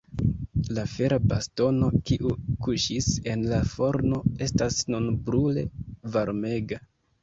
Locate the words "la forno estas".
3.55-4.83